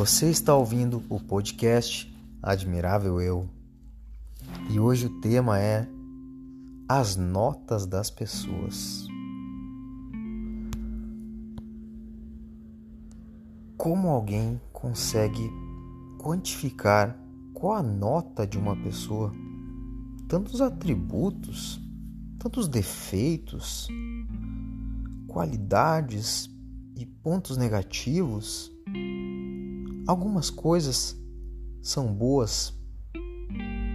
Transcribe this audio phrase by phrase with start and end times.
[0.00, 2.10] Você está ouvindo o podcast
[2.42, 3.46] Admirável Eu.
[4.70, 5.86] E hoje o tema é
[6.88, 9.06] as notas das pessoas.
[13.76, 15.52] Como alguém consegue
[16.18, 17.14] quantificar
[17.52, 19.30] qual a nota de uma pessoa?
[20.26, 21.78] Tantos atributos,
[22.38, 23.86] tantos defeitos,
[25.28, 26.48] qualidades
[26.96, 28.72] e pontos negativos
[30.10, 31.16] Algumas coisas
[31.80, 32.76] são boas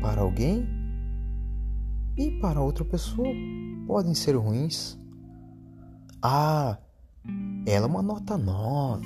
[0.00, 0.64] para alguém
[2.16, 3.26] e para outra pessoa
[3.88, 4.96] podem ser ruins.
[6.22, 6.78] Ah,
[7.66, 9.04] ela é uma nota 9.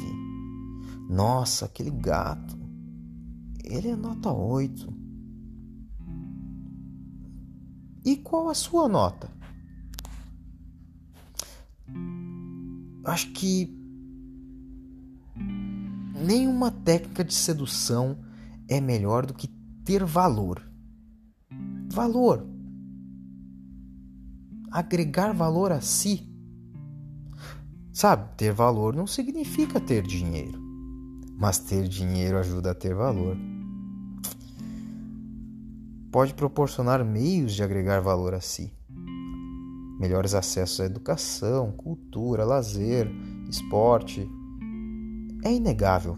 [1.08, 2.58] Nossa, aquele gato.
[3.64, 4.92] Ele é nota 8.
[8.04, 9.30] E qual a sua nota?
[13.06, 13.79] Acho que
[16.20, 18.18] Nenhuma técnica de sedução
[18.68, 19.48] é melhor do que
[19.84, 20.62] ter valor.
[21.90, 22.46] Valor.
[24.70, 26.28] Agregar valor a si.
[27.90, 30.60] Sabe, ter valor não significa ter dinheiro,
[31.38, 33.36] mas ter dinheiro ajuda a ter valor.
[36.12, 38.72] Pode proporcionar meios de agregar valor a si.
[39.98, 43.10] Melhores acessos à educação, cultura, lazer,
[43.48, 44.28] esporte,
[45.42, 46.16] é inegável.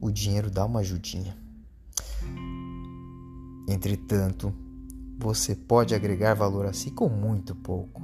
[0.00, 1.36] O dinheiro dá uma ajudinha.
[3.68, 4.52] Entretanto,
[5.18, 8.02] você pode agregar valor a si com muito pouco.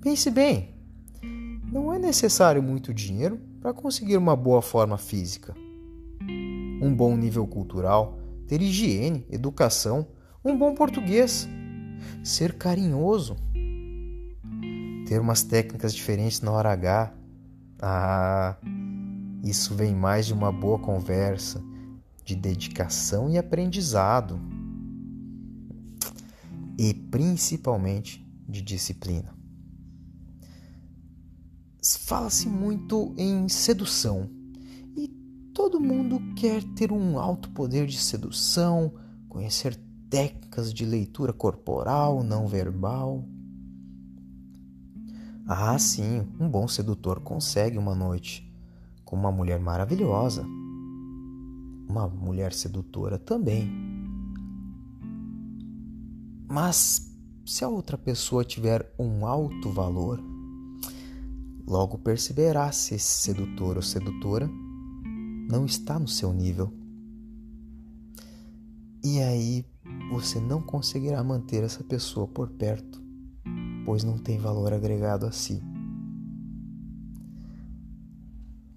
[0.00, 0.74] Pense bem,
[1.70, 5.54] não é necessário muito dinheiro para conseguir uma boa forma física,
[6.80, 10.06] um bom nível cultural, ter higiene, educação,
[10.44, 11.48] um bom português,
[12.22, 13.36] ser carinhoso,
[15.06, 17.12] ter umas técnicas diferentes na hora H,
[17.80, 18.56] ah,
[19.42, 21.62] isso vem mais de uma boa conversa,
[22.24, 24.40] de dedicação e aprendizado,
[26.78, 29.34] e principalmente de disciplina.
[32.00, 34.28] Fala-se muito em sedução
[34.96, 35.08] e
[35.54, 38.92] todo mundo quer ter um alto poder de sedução,
[39.28, 39.76] conhecer
[40.10, 43.24] técnicas de leitura corporal, não verbal.
[45.48, 48.52] Ah, sim, um bom sedutor consegue uma noite
[49.04, 50.42] com uma mulher maravilhosa.
[51.88, 53.70] Uma mulher sedutora também.
[56.48, 60.20] Mas se a outra pessoa tiver um alto valor,
[61.64, 64.50] logo perceberá se esse sedutor ou sedutora
[65.48, 66.72] não está no seu nível.
[69.04, 69.64] E aí
[70.10, 73.05] você não conseguirá manter essa pessoa por perto
[73.86, 75.62] pois não tem valor agregado a si.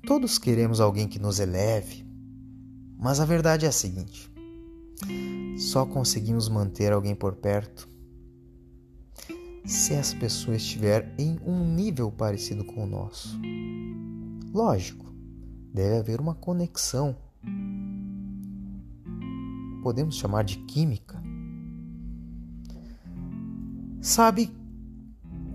[0.06, 2.06] Todos queremos alguém que nos eleve,
[2.98, 4.32] mas a verdade é a seguinte:
[5.58, 7.90] só conseguimos manter alguém por perto
[9.66, 13.40] se essa pessoa estiver em um nível parecido com o nosso.
[14.54, 15.06] Lógico,
[15.74, 17.16] deve haver uma conexão.
[19.84, 21.22] Podemos chamar de química.
[24.02, 24.59] Sabe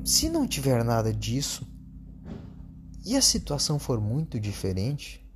[0.04, 1.66] se não tiver nada disso
[3.06, 5.26] e a situação for muito diferente,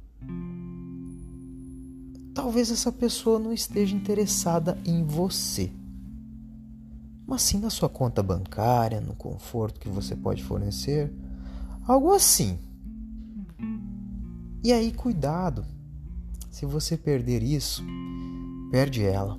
[2.34, 5.73] talvez essa pessoa não esteja interessada em você,
[7.27, 11.11] mas sim na sua conta bancária, no conforto que você pode fornecer,
[11.87, 12.59] algo assim.
[14.62, 15.65] E aí, cuidado,
[16.50, 17.83] se você perder isso,
[18.71, 19.39] perde ela.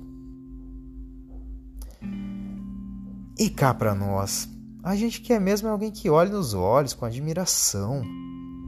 [3.38, 4.48] E cá para nós,
[4.82, 8.02] a gente quer mesmo é alguém que olhe nos olhos com admiração,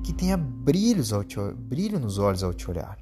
[0.04, 2.98] que tenha brilhos ao te, brilho nos olhos ao te olhar,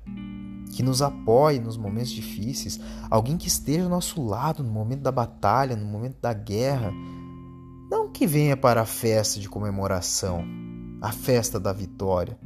[0.72, 2.78] que nos apoie nos momentos difíceis,
[3.10, 6.92] alguém que esteja ao nosso lado no momento da batalha, no momento da guerra.
[7.90, 10.44] Não que venha para a festa de comemoração,
[11.00, 12.38] a festa da vitória.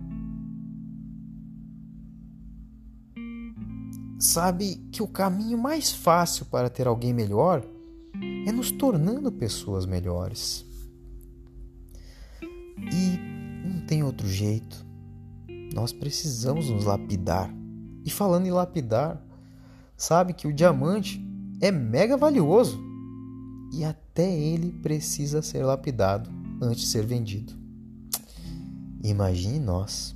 [4.18, 7.62] Sabe que o caminho mais fácil para ter alguém melhor
[8.46, 10.64] é nos tornando pessoas melhores.
[12.78, 13.18] E
[13.66, 14.84] não tem outro jeito.
[15.72, 17.52] Nós precisamos nos lapidar.
[18.04, 19.24] E falando em lapidar,
[19.96, 21.20] sabe que o diamante
[21.60, 22.78] é mega valioso
[23.72, 26.30] e até ele precisa ser lapidado
[26.60, 27.52] antes de ser vendido.
[29.02, 30.14] Imagine nós.